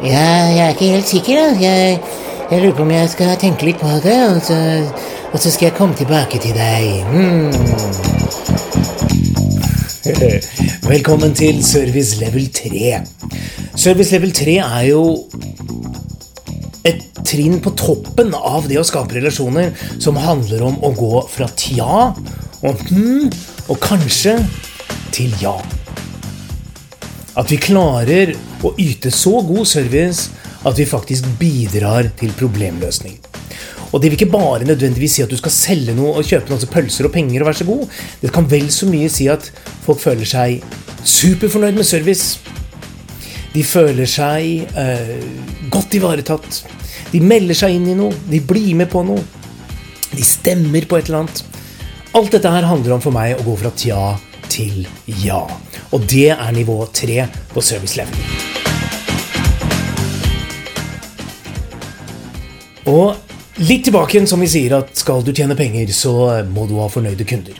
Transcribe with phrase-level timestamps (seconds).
[0.00, 1.56] Ja, jeg er ikke helt sikker, da.
[1.60, 1.98] Jeg,
[2.50, 4.56] jeg lurer på om jeg skal tenke litt på det, og så,
[5.28, 7.04] og så skal jeg komme tilbake til deg.
[7.12, 7.52] Mm.
[10.88, 13.02] Velkommen til Service level 3.
[13.76, 15.02] Service level 3 er jo
[16.88, 21.50] et trinn på toppen av det å skape relasjoner som handler om å gå fra
[21.60, 22.08] tja
[22.64, 23.28] og hm
[23.68, 24.38] og kanskje
[25.12, 25.54] til ja.
[27.38, 28.34] At vi klarer
[28.66, 30.30] å yte så god service
[30.66, 33.18] at vi faktisk bidrar til problemløsning.
[33.90, 36.70] Og det vil ikke bare nødvendigvis si at du skal selge noe og kjøpe noe,
[36.70, 37.96] pølser og penger og vær så god.
[38.22, 39.50] Det kan vel så mye si at
[39.86, 40.62] folk føler seg
[41.02, 42.38] superfornøyd med service.
[43.50, 45.16] De føler seg eh,
[45.74, 46.60] godt ivaretatt.
[47.10, 48.14] De melder seg inn i noe.
[48.30, 49.24] De blir med på noe.
[50.14, 51.42] De stemmer på et eller annet.
[52.14, 54.14] Alt dette her handler om for meg å gå fra tja
[54.50, 54.86] til
[55.22, 55.42] ja.
[55.90, 58.14] Og det er nivå tre på service level.
[62.90, 66.14] Og litt tilbake igjen, som vi sier, at skal du tjene penger, så
[66.48, 67.58] må du ha fornøyde kunder.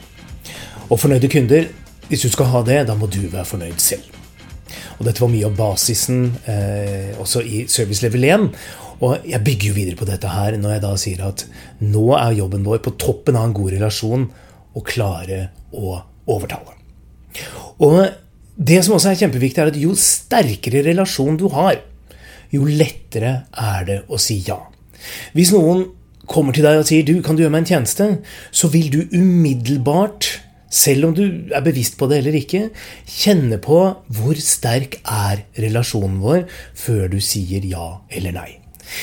[0.89, 1.67] Og fornøyde kunder,
[2.07, 4.07] hvis du skal ha det, da må du være fornøyd selv.
[4.99, 8.47] Og dette var mye av basisen eh, også i service level 1.
[9.01, 11.45] Og jeg bygger jo videre på dette her når jeg da sier at
[11.81, 14.27] nå er jobben vår på toppen av en god relasjon
[14.77, 15.95] å klare å
[16.29, 16.77] overtale.
[17.81, 17.97] Og
[18.61, 21.79] det som også er kjempeviktig, er at jo sterkere relasjon du har,
[22.53, 24.59] jo lettere er det å si ja.
[25.33, 25.87] Hvis noen
[26.29, 28.07] kommer til deg og sier du, kan du gjøre meg en tjeneste,
[28.53, 30.29] så vil du umiddelbart,
[30.71, 32.67] selv om du er bevisst på det eller ikke,
[33.09, 33.81] kjenne på
[34.15, 36.45] hvor sterk er relasjonen vår
[36.79, 38.49] før du sier ja eller nei.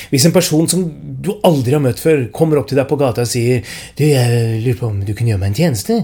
[0.09, 0.85] Hvis en person som
[1.21, 3.65] du aldri har møtt før, kommer opp til deg på gata og sier
[3.97, 6.03] du, jeg lurer på om du kunne gjøre meg en tjeneste,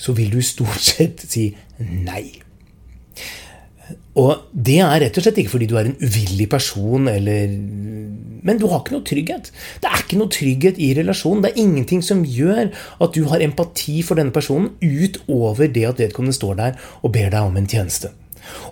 [0.00, 2.43] så vil du stort sett si nei.
[4.20, 7.54] Og det er rett og slett ikke fordi du er en uvillig person, eller
[8.44, 9.48] Men du har ikke noe trygghet.
[9.80, 11.40] Det er ikke noe trygghet i relasjonen.
[11.42, 12.68] Det er ingenting som gjør
[13.00, 17.32] at du har empati for denne personen utover det at vedkommende står der og ber
[17.32, 18.12] deg om en tjeneste.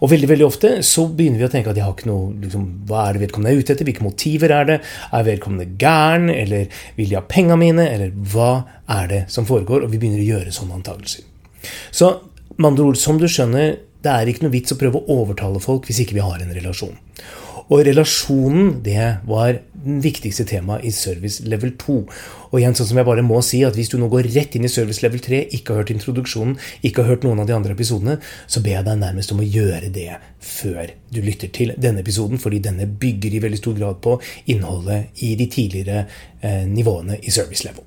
[0.04, 2.66] Og veldig veldig ofte så begynner vi å tenke at jeg har ikke noe, liksom,
[2.88, 3.88] hva er det vedkommende er ute etter?
[3.88, 4.78] Hvilke motiver er det?
[5.12, 6.28] Er vedkommende gæren?
[6.32, 7.86] Eller vil de ha penga mine?
[7.88, 8.50] Eller hva
[8.92, 9.86] er det som foregår?
[9.86, 11.24] Og vi begynner å gjøre sånne antakelser.
[11.94, 12.12] Så
[12.58, 15.62] med andre ord, som du skjønner, det er ikke noe vits å prøve å overtale
[15.62, 16.98] folk hvis ikke vi har en relasjon.
[17.72, 21.94] Og relasjonen, det var den viktigste temaet i service level 2.
[22.50, 24.66] Og igjen, sånn som jeg bare må si, at hvis du nå går rett inn
[24.66, 27.76] i service level 3, ikke har hørt introduksjonen, ikke har hørt noen av de andre
[27.76, 30.10] episodene, så ber jeg deg nærmest om å gjøre det
[30.42, 34.18] før du lytter til denne episoden, fordi denne bygger i veldig stor grad på
[34.52, 36.04] innholdet i de tidligere
[36.42, 37.86] eh, nivåene i service level.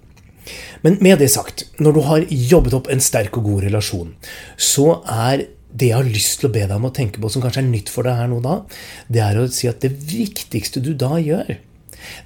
[0.86, 4.12] Men med det sagt, når du har jobbet opp en sterk og god relasjon,
[4.58, 7.44] så er det jeg har lyst til å be deg om å tenke på, som
[7.44, 8.60] kanskje er nytt for deg her nå da,
[9.12, 11.58] det er å si at det viktigste du da gjør,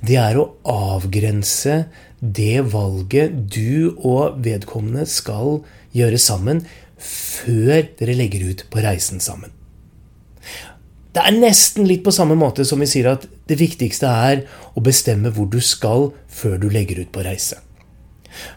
[0.05, 1.83] det er å avgrense
[2.19, 5.61] det valget du og vedkommende skal
[5.95, 6.65] gjøre sammen,
[6.99, 9.53] før dere legger ut på reisen sammen.
[11.15, 14.43] Det er nesten litt på samme måte som vi sier at det viktigste er
[14.77, 17.57] å bestemme hvor du skal før du legger ut på reise.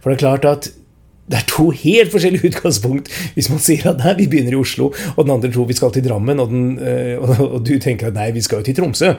[0.02, 0.68] For det er klart at
[1.32, 4.90] det er to helt forskjellige utgangspunkt hvis man sier at nei, vi begynner i Oslo,
[5.16, 7.16] og den andre tror vi skal til Drammen, og, den, eh,
[7.48, 9.14] og, du tenker at nei, vi skal jo til Tromsø.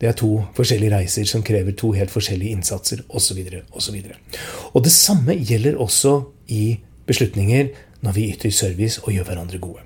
[0.00, 3.38] Det er to forskjellige reiser som krever to helt forskjellige innsatser, osv.
[3.70, 4.00] osv.
[4.74, 6.18] Og det samme gjelder også
[6.50, 7.70] i beslutninger
[8.04, 9.84] når vi yter service og gjør hverandre gode.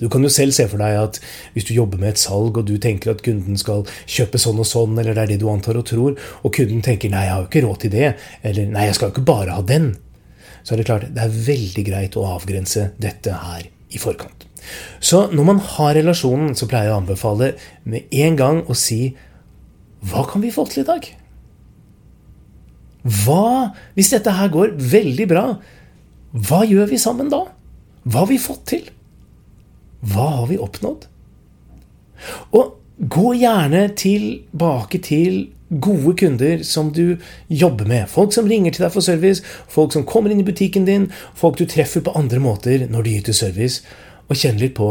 [0.00, 1.18] Du kan jo selv se for deg at
[1.54, 4.68] hvis du jobber med et salg, og du tenker at kunden skal kjøpe sånn og
[4.68, 7.42] sånn, eller det er det du antar og tror, og kunden tenker 'nei, jeg har
[7.42, 9.96] jo ikke råd til det', eller 'nei, jeg skal jo ikke bare ha den',
[10.62, 14.46] så er det klart det er veldig greit å avgrense dette her i forkant.
[15.00, 17.54] Så når man har relasjonen, så pleier jeg å anbefale
[17.88, 19.16] med en gang å si
[20.00, 21.06] Hva kan vi få til i dag?
[23.00, 25.44] Hva, hvis dette her går veldig bra,
[26.32, 27.42] hva gjør vi sammen da?
[28.04, 28.90] Hva har vi fått til?
[30.00, 31.06] Hva har vi oppnådd?
[32.56, 37.16] Og gå gjerne tilbake til gode kunder som du
[37.48, 38.08] jobber med.
[38.10, 41.08] Folk som ringer til deg for service, folk som kommer inn i butikken din,
[41.38, 43.84] folk du treffer på andre måter når du yter service.
[44.28, 44.90] Og kjenn litt på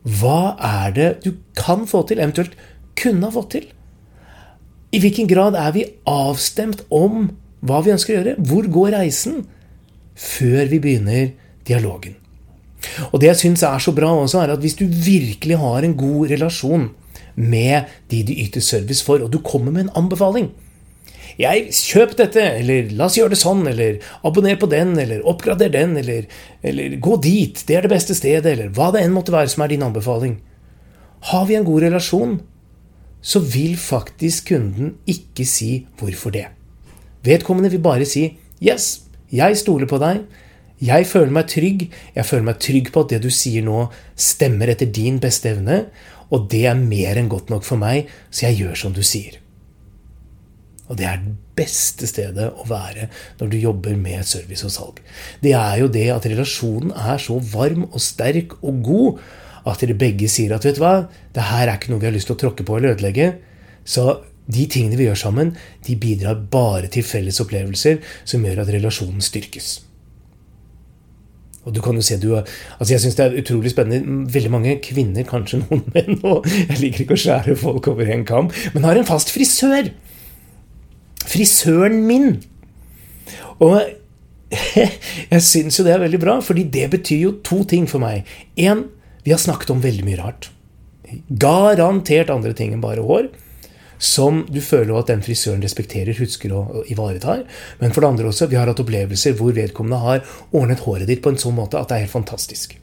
[0.00, 2.56] hva er det du kan få til, eventuelt
[2.96, 3.66] kunne ha fått til?
[4.90, 7.28] I hvilken grad er vi avstemt om
[7.60, 8.38] hva vi ønsker å gjøre?
[8.48, 9.44] Hvor går reisen?
[10.16, 11.28] Før vi begynner
[11.68, 12.16] dialogen.
[13.12, 15.96] Og det jeg syns er så bra også, er at hvis du virkelig har en
[16.00, 16.88] god relasjon
[17.40, 20.50] med de du yter service for, og du kommer med en anbefaling
[21.40, 25.72] jeg, Kjøp dette, eller la oss gjøre det sånn, eller abonner på den, eller oppgrader
[25.72, 26.26] den, eller,
[26.66, 29.64] eller gå dit, det er det beste stedet, eller hva det enn måtte være som
[29.64, 30.40] er din anbefaling.
[31.20, 32.38] har vi en god relasjon,
[33.20, 36.48] så vil faktisk kunden ikke si 'hvorfor det'.
[37.22, 40.24] Vedkommende vil bare si 'yes, jeg stoler på deg'.
[40.80, 41.90] Jeg føler meg trygg.
[42.14, 45.86] Jeg føler meg trygg på at det du sier nå, stemmer etter din beste evne.
[46.30, 49.40] Og det er mer enn godt nok for meg, så jeg gjør som du sier.
[50.90, 53.06] Og det er det beste stedet å være
[53.38, 54.96] når du jobber med service og salg.
[55.42, 59.20] Det er jo det at relasjonen er så varm og sterk og god
[59.70, 61.04] at dere begge sier at vet du hva,
[61.36, 63.28] det her er ikke noe vi har lyst til å tråkke på eller ødelegge.
[63.84, 64.06] Så
[64.50, 65.52] de tingene vi gjør sammen,
[65.86, 69.89] de bidrar bare til felles opplevelser som gjør at relasjonen styrkes.
[71.68, 74.26] Og du kan jo se, du, altså Jeg syns det er utrolig spennende.
[74.32, 78.24] Veldig mange kvinner, kanskje noen menn, og jeg liker ikke å skjære folk over en
[78.28, 79.90] kam, men har en fast frisør.
[81.28, 82.38] Frisøren min.
[83.60, 83.76] Og
[85.34, 88.28] jeg syns jo det er veldig bra, fordi det betyr jo to ting for meg.
[88.58, 88.86] En,
[89.26, 90.50] vi har snakket om veldig mye rart.
[91.42, 93.28] Garantert andre ting enn bare hår.
[94.00, 97.44] Som du føler at den frisøren respekterer, husker og ivaretar.
[97.80, 100.22] Men for det andre også, vi har hatt opplevelser hvor vedkommende har
[100.56, 102.78] ordnet håret ditt på en sånn måte at det er helt fantastisk.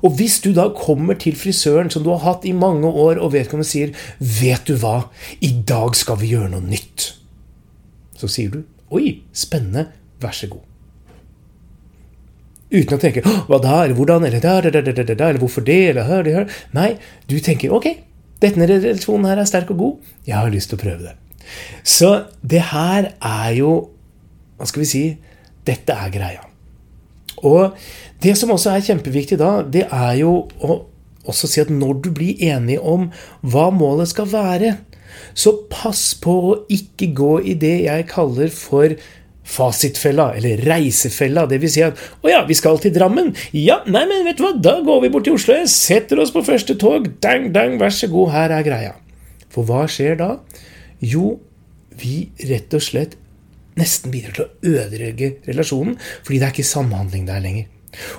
[0.00, 3.34] Og hvis du da kommer til frisøren som du har hatt i mange år, og
[3.34, 5.10] vedkommende sier 'Vet du hva,
[5.40, 7.12] i dag skal vi gjøre noe nytt',
[8.16, 9.88] så sier du 'Oi, spennende,
[10.20, 10.64] vær så god'.
[12.72, 15.88] Uten å tenke 'hva da', eller 'hvordan', eller der, der, der, der, eller 'hvorfor det',
[15.88, 16.50] eller 'hør, det, hør'.
[16.72, 16.96] Nei,
[17.28, 18.05] du tenker 'ok,
[18.42, 21.16] denne relasjonen her er sterk og god, jeg har lyst til å prøve det'.
[21.84, 23.90] Så det her er jo
[24.56, 25.16] Hva skal vi si?
[25.66, 26.40] Dette er greia.
[27.44, 27.76] Og
[28.22, 30.86] det som også er kjempeviktig da, det er jo å
[31.26, 33.10] også si at når du blir enig om
[33.42, 34.76] hva målet skal være,
[35.34, 38.94] så pass på å ikke gå i det jeg kaller for
[39.46, 41.46] fasitfella, eller reisefella.
[41.46, 43.34] Det vil si at 'Å ja, vi skal til Drammen'.
[43.52, 46.44] Ja, nei, men vet du hva, da går vi bort til Oslo, setter oss på
[46.44, 47.20] første tog.
[47.20, 48.94] Dang, dang, vær så god, her er greia.
[49.48, 50.38] For hva skjer da?
[51.00, 51.38] Jo,
[51.96, 53.16] vi rett og slett
[53.76, 54.50] nesten bidrar til å
[54.82, 57.66] ødelegge relasjonen, fordi det er ikke samhandling der lenger.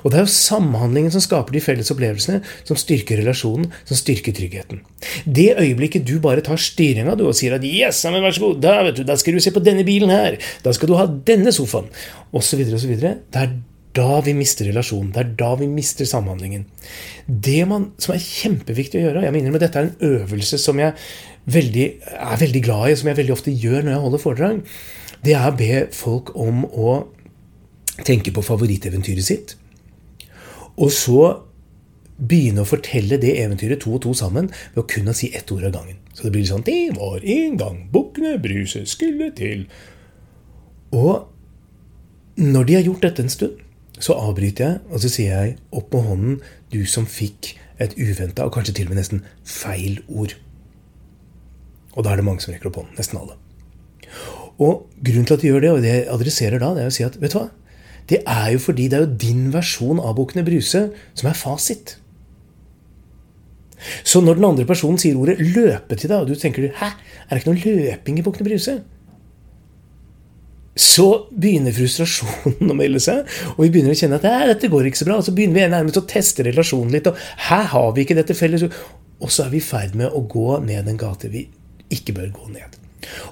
[0.04, 4.36] Og det er jo samhandlingen som skaper de felles opplevelsene, som styrker relasjonen, som styrker
[4.38, 4.82] tryggheten.
[5.26, 8.84] Det øyeblikket du bare tar styringa og sier at 'yes, men vær så god, da,
[8.84, 11.52] vet du, da skal du se på denne bilen her', 'da skal du ha denne
[11.52, 11.90] sofaen',
[12.34, 13.50] osv., osv., det er
[13.98, 15.12] da vi mister relasjonen.
[15.14, 16.66] Det er da vi mister samhandlingen.
[17.28, 20.60] Det man, som er kjempeviktig å gjøre Jeg minner om at dette er en øvelse
[20.62, 20.94] som jeg
[21.46, 24.62] veldig, er veldig glad i, som jeg veldig ofte gjør når jeg holder foredrag,
[25.26, 26.98] det er å be folk om å
[28.06, 29.56] tenke på favoritteventyret sitt.
[30.78, 31.22] Og så
[32.18, 35.68] begynne å fortelle det eventyret to og to sammen ved å kun si ett ord
[35.70, 36.00] av gangen.
[36.14, 39.68] Så det blir sånn 'Det var en gang bukkene Bruse skulle til'.
[40.92, 41.28] Og
[42.38, 43.58] når de har gjort dette en stund,
[44.00, 46.42] så avbryter jeg, og så sier jeg 'opp med hånden,
[46.72, 50.36] du som fikk et uventa og kanskje til og med nesten feil ord'.
[51.96, 52.98] Og da er det mange som rekker opp hånden.
[52.98, 53.34] Nesten alle.
[54.60, 56.94] Og grunnen til at de gjør det, og det jeg adresserer da, det er å
[56.94, 57.50] si at vet du hva?
[58.10, 61.98] Det er jo fordi det er jo din versjon av Bukkene Bruse som er fasit.
[64.04, 66.92] Så når den andre personen sier ordet 'løpe' til deg, og du tenker 'hæ,
[67.30, 68.80] er det ikke noe løping i Bukkene Bruse'?
[70.78, 73.26] Så begynner frustrasjonen å melde seg,
[73.58, 75.18] og vi begynner å kjenne at dette går ikke så bra.
[75.18, 77.18] Og så begynner vi nærmest å teste relasjonen litt, og
[77.50, 78.64] her har vi ikke dette felles.
[79.20, 81.48] Og så er vi i ferd med å gå ned en gate vi
[81.90, 82.87] ikke bør gå ned.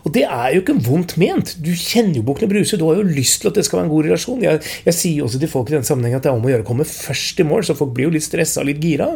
[0.06, 1.56] Og det er jo ikke vondt ment.
[1.64, 2.78] Du kjenner jo Bukkene Bruse.
[2.80, 4.44] Du har jo lyst til at det skal være en god relasjon.
[4.46, 6.52] Jeg, jeg sier jo også til folk i denne sammenheng at det er om å
[6.54, 9.10] gjøre å komme først i mål, så folk blir jo litt stressa og litt gira.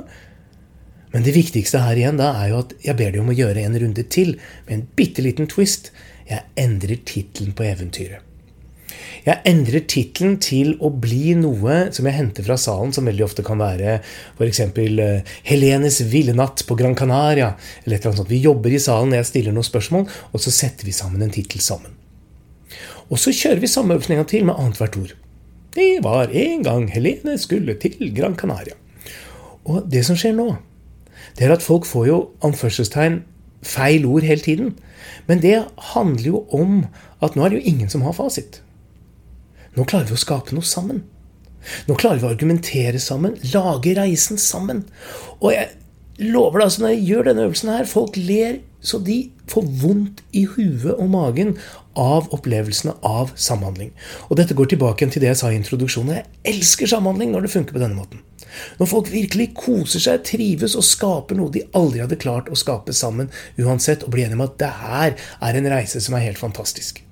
[1.13, 3.65] Men det viktigste her igjen da er jo at jeg ber dem om å gjøre
[3.65, 4.35] en runde til
[4.67, 5.93] med en bitte liten twist.
[6.29, 8.28] Jeg endrer tittelen på eventyret.
[9.25, 13.45] Jeg endrer tittelen til å bli noe som jeg henter fra salen, som veldig ofte
[13.45, 14.61] kan være f.eks.
[14.75, 17.55] Uh, 'Helenes ville natt på Gran Canaria'.
[17.85, 18.29] eller et eller annet sånt.
[18.29, 21.61] Vi jobber i salen, jeg stiller noen spørsmål, og så setter vi sammen en tittel
[21.61, 21.95] sammen.
[23.09, 25.15] Og så kjører vi samme øvelsen til med annethvert ord.
[25.75, 28.73] Det var en gang Helene skulle til Gran Canaria.
[29.65, 30.55] Og det som skjer nå,
[31.37, 33.21] det er at folk får jo anførselstegn
[33.65, 34.73] feil ord hele tiden.
[35.27, 36.85] Men det handler jo om
[37.23, 38.61] at nå er det jo ingen som har fasit.
[39.77, 41.03] Nå klarer vi å skape noe sammen.
[41.89, 44.85] Nå klarer vi å argumentere sammen, lage reisen sammen.
[45.41, 45.69] Og jeg
[46.19, 49.17] lover deg, altså når jeg gjør denne øvelsen her, folk ler så de
[49.51, 51.55] får vondt i huet og magen
[51.99, 53.91] av opplevelsene av samhandling.
[54.29, 56.21] Og dette går tilbake til det jeg sa i introduksjonen.
[56.21, 58.23] Jeg elsker samhandling når det funker på denne måten.
[58.79, 62.95] Når folk virkelig koser seg, trives og skaper noe de aldri hadde klart å skape
[62.95, 66.41] sammen uansett, og blir enige om at det her er en reise som er helt
[66.41, 67.03] fantastisk.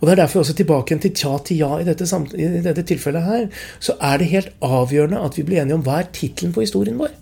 [0.00, 3.26] Og Det er derfor også tilbake til tja til ja i dette, i dette tilfellet
[3.26, 3.48] her.
[3.80, 6.98] Så er det helt avgjørende at vi blir enige om hva er tittelen på historien
[7.00, 7.14] vår.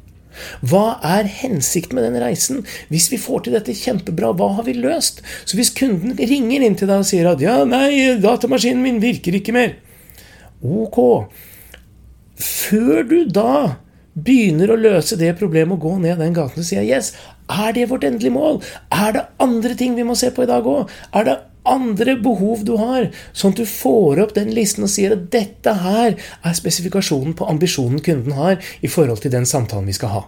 [0.65, 2.65] Hva er hensikten med den reisen?
[2.91, 5.23] Hvis vi får til dette kjempebra, hva har vi løst?
[5.45, 9.35] Så hvis kunden ringer inn til deg og sier at 'ja, nei, datamaskinen min virker
[9.35, 9.77] ikke mer',
[10.63, 11.29] ok.
[12.41, 13.77] Før du da
[14.15, 17.13] begynner å løse det problemet og gå ned den gaten og sier 'yes',
[17.51, 18.63] er det vårt endelige mål?
[18.93, 20.89] Er det andre ting vi må se på i dag òg?
[21.13, 21.39] Er det
[21.71, 25.77] andre behov du har, sånn at du får opp den listen og sier at dette
[25.85, 30.27] her er spesifikasjonen på ambisjonen kunden har i forhold til den samtalen vi skal ha?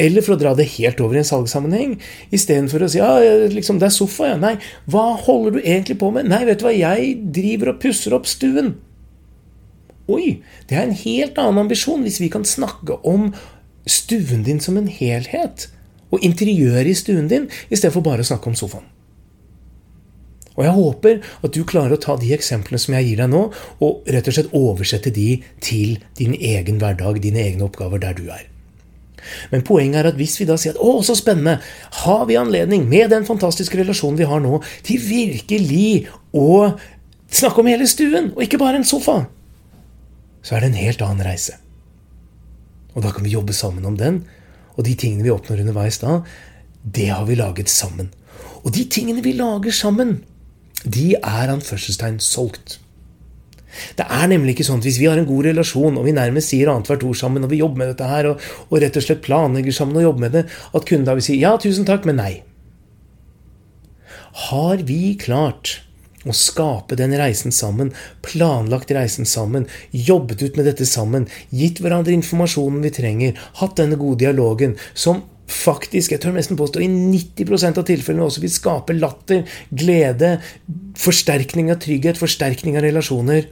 [0.00, 1.96] Eller for å dra det helt over i en salgssammenheng,
[2.34, 3.12] istedenfor å si ja,
[3.52, 4.40] liksom, det er sofa, ja.
[4.40, 4.56] Nei,
[4.90, 6.28] hva holder du egentlig på med?
[6.30, 8.74] Nei, vet du hva, jeg driver og pusser opp stuen.
[10.10, 13.30] Oi, det er en helt annen ambisjon hvis vi kan snakke om
[13.88, 15.68] stuen din som en helhet.
[16.12, 18.86] Og interiøret i stuen din, istedenfor bare å snakke om sofaen.
[20.54, 23.44] Og jeg håper at du klarer å ta de eksemplene som jeg gir deg nå,
[23.82, 25.28] og rett og slett oversette de
[25.64, 28.46] til din egen hverdag, dine egne oppgaver der du er.
[29.50, 31.60] Men poenget er at hvis vi da sier at 'Å, så spennende',
[32.04, 36.76] har vi anledning, med den fantastiske relasjonen vi har nå, til virkelig å
[37.30, 39.26] snakke om hele stuen, og ikke bare en sofa,
[40.42, 41.56] så er det en helt annen reise.
[42.94, 44.24] Og da kan vi jobbe sammen om den,
[44.76, 46.22] og de tingene vi oppnår underveis da,
[46.84, 48.12] det har vi laget sammen.
[48.64, 50.22] Og de tingene vi lager sammen,
[50.82, 52.78] de er anførselstegn solgt.
[53.98, 56.52] Det er nemlig ikke sånn at hvis vi har en god relasjon, og vi nærmest
[56.52, 59.24] sier annethvert ord sammen, og vi jobber med dette her, og, og, rett og slett
[59.24, 62.20] planlegger sammen og jobber med det, at kunden da vil si ja, tusen takk, men
[62.22, 62.34] nei.
[64.48, 65.80] Har vi klart
[66.24, 67.92] å skape den reisen sammen,
[68.24, 73.98] planlagt reisen sammen, jobbet ut med dette sammen, gitt hverandre informasjonen vi trenger, hatt denne
[74.00, 78.96] gode dialogen, som faktisk, jeg tør nesten påstå, i 90% av tilfellene også vil skape
[78.96, 80.38] latter, glede,
[80.98, 83.48] forsterkning av trygghet, forsterkning av relasjoner,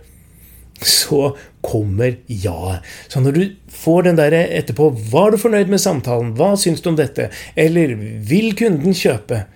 [0.83, 2.79] så kommer ja.
[3.09, 6.35] Så når du får den der etterpå 'Var du fornøyd med samtalen?
[6.35, 9.47] Hva syns du om dette?' eller 'Vil kunden kjøpe?'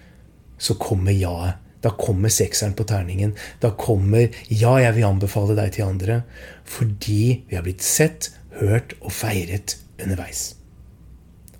[0.58, 1.56] så kommer ja-et.
[1.82, 3.34] Da kommer sekseren på terningen.
[3.60, 6.22] Da kommer 'ja, jeg vil anbefale deg til andre'.
[6.64, 10.54] Fordi vi har blitt sett, hørt og feiret underveis.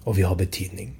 [0.07, 0.95] Og vi har betydning.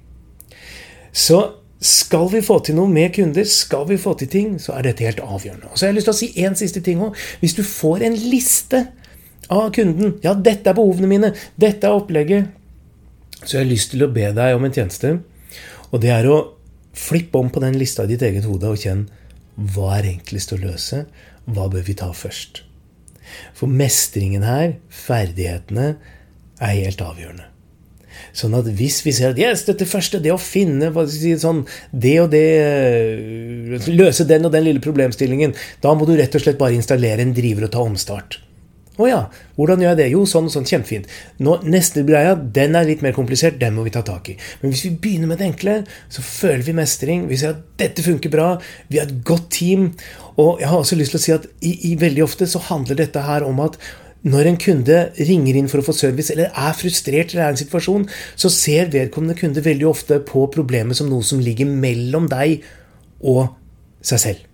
[1.15, 1.39] Så
[1.79, 5.05] skal vi få til noe med kunder, skal vi få til ting, så er dette
[5.05, 5.69] helt avgjørende.
[5.71, 7.17] Og så har jeg lyst til å si en siste ting òg.
[7.41, 8.87] Hvis du får en liste
[9.53, 11.31] av kunden Ja, dette er behovene mine.
[11.55, 12.49] Dette er opplegget.
[13.43, 15.19] Så jeg har lyst til å be deg om en tjeneste.
[15.93, 16.39] Og det er å
[16.97, 19.05] flippe om på den lista i ditt eget hode og kjenn
[19.57, 21.05] hva er enklest å løse?
[21.49, 22.61] Hva bør vi ta først?
[23.57, 25.95] For mestringen her, ferdighetene,
[26.57, 27.47] er helt avgjørende.
[28.35, 30.91] Sånn at hvis vi ser at yes, dette første, det å finne
[31.41, 32.45] sånn, det og det
[33.87, 37.35] Løse den og den lille problemstillingen, da må du rett og slett bare installere en
[37.35, 38.41] driver og ta omstart.
[38.97, 39.17] Å ja,
[39.57, 40.05] hvordan gjør jeg det?
[40.09, 40.65] Jo, sånn og sånn.
[40.65, 41.11] Kjempefint.
[41.45, 43.59] Nå, Neste greia, den er litt mer komplisert.
[43.61, 44.37] Den må vi ta tak i.
[44.63, 45.75] Men hvis vi begynner med det enkle,
[46.13, 47.27] så føler vi mestring.
[47.29, 48.47] Vi ser at dette funker bra.
[48.89, 49.91] Vi har et godt team.
[50.41, 52.97] Og jeg har også lyst til å si at i, i veldig ofte så handler
[52.97, 53.77] dette her om at
[54.27, 57.55] når en kunde ringer inn for å få service, eller er frustrert eller er i
[57.55, 58.05] en situasjon,
[58.35, 62.61] så ser vedkommende kunde veldig ofte på problemet som noe som ligger mellom deg
[63.23, 63.55] og
[64.05, 64.45] seg selv.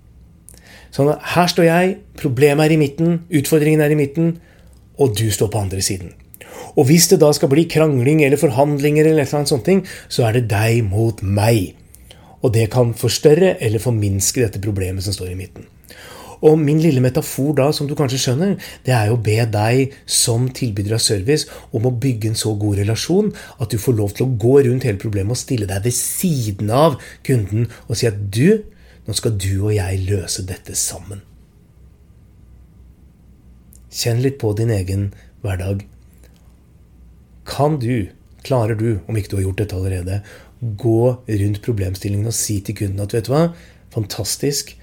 [0.93, 4.35] Sånn at her står jeg, problemet er i midten, utfordringen er i midten,
[5.01, 6.13] og du står på andre siden.
[6.77, 9.69] Og hvis det da skal bli krangling eller forhandlinger, eller et sånt,
[10.09, 11.73] så er det deg mot meg.
[12.43, 15.67] Og det kan forstørre eller forminske dette problemet som står i midten.
[16.43, 20.49] Og min lille metafor da, som du kanskje skjønner, det er å be deg som
[20.51, 23.31] tilbyder av service om å bygge en så god relasjon
[23.63, 26.73] at du får lov til å gå rundt hele problemet og stille deg ved siden
[26.75, 28.59] av kunden og si at du,
[29.07, 31.23] nå skal du og jeg løse dette sammen.
[33.93, 35.11] Kjenn litt på din egen
[35.45, 35.85] hverdag.
[37.47, 38.09] Kan du,
[38.43, 40.21] klarer du, om ikke du har gjort dette allerede,
[40.59, 43.43] gå rundt problemstillingen og si til kunden at vet du hva,
[43.93, 44.73] fantastisk,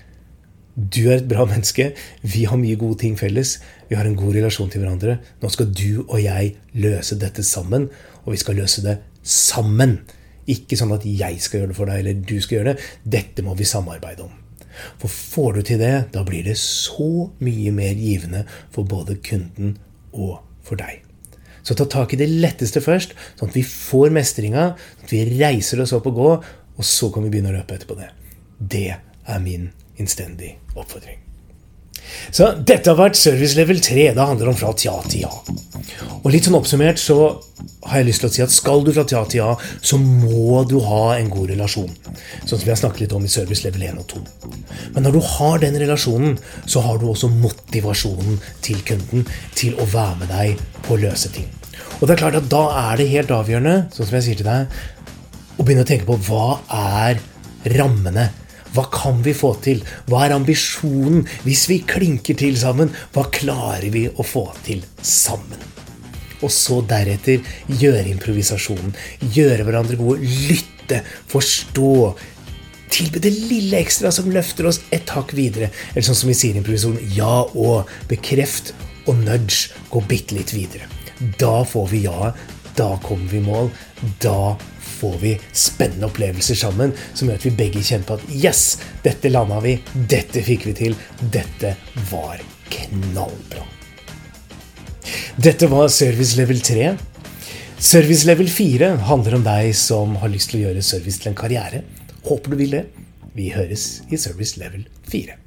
[0.75, 1.91] du er et bra menneske,
[2.23, 3.57] vi har mye gode ting felles,
[3.91, 5.19] vi har en god relasjon til hverandre.
[5.43, 7.89] Nå skal du og jeg løse dette sammen,
[8.23, 9.99] og vi skal løse det sammen.
[10.51, 12.87] Ikke sånn at jeg skal gjøre det for deg, eller du skal gjøre det.
[13.19, 14.37] Dette må vi samarbeide om.
[15.03, 19.75] For får du til det, da blir det så mye mer givende for både kunden
[20.15, 21.03] og for deg.
[21.67, 25.27] Så ta tak i det letteste først, sånn at vi får mestringa, sånn at vi
[25.35, 26.49] reiser oss opp og går,
[26.79, 28.09] og så kan vi begynne å løpe etterpå det.
[28.57, 29.69] Det er min
[30.01, 31.21] innstendig oppfordring.
[32.35, 34.11] Så dette har vært service level 3.
[34.17, 35.31] Det handler om fra tja til ja.
[36.21, 37.17] Og litt sånn oppsummert så
[37.89, 39.51] har jeg lyst til å si at skal du fra tja til ja,
[39.83, 41.91] så må du ha en god relasjon.
[42.45, 44.23] Sånn som vi har snakket litt om i service level 1 og 2.
[44.97, 49.27] Men når du har den relasjonen, så har du også motivasjonen til kunden
[49.59, 51.49] til å være med deg på å løse ting.
[52.01, 54.49] Og det er klart at da er det helt avgjørende, sånn som jeg sier til
[54.49, 54.79] deg,
[55.61, 57.21] å begynne å tenke på hva er
[57.77, 58.31] rammene.
[58.75, 59.83] Hva kan vi få til?
[60.07, 61.25] Hva er ambisjonen?
[61.47, 65.59] Hvis vi klinker til sammen, hva klarer vi å få til sammen?
[66.41, 67.43] Og så deretter
[67.81, 68.95] gjøre improvisasjonen.
[69.35, 70.23] Gjøre hverandre gode.
[70.49, 71.03] Lytte.
[71.31, 71.91] Forstå.
[72.91, 75.69] Tilby det lille ekstra som løfter oss et hakk videre.
[75.93, 77.91] Eller sånn som vi sier i improvisasjonen, ja og.
[78.11, 78.73] Bekreft
[79.11, 79.75] og nudge.
[79.91, 80.89] Gå bitte litt videre.
[81.43, 82.33] Da får vi ja.
[82.77, 83.71] Da kommer vi i mål.
[84.23, 84.57] Da
[85.01, 88.65] får vi spennende opplevelser sammen som gjør at vi begge kjenner på at yes,
[89.05, 89.77] dette landa vi.
[89.95, 90.97] Dette fikk vi til.
[91.21, 91.75] Dette
[92.11, 93.67] var knallbra.
[95.41, 96.91] Dette var service level 3.
[97.81, 101.39] Service level 4 handler om deg som har lyst til å gjøre service til en
[101.39, 101.85] karriere.
[102.27, 102.83] Håper du vil det.
[103.33, 105.39] Vi høres i service level 4.